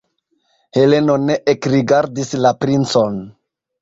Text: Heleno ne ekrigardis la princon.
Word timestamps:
Heleno 0.77 1.17
ne 1.27 1.35
ekrigardis 1.55 2.33
la 2.47 2.53
princon. 2.65 3.21